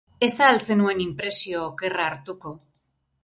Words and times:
Ez 0.27 0.37
ahal 0.43 0.61
zenuen 0.69 1.03
inpresio 1.03 1.61
okerra 1.67 2.07
hartuko. 2.09 2.57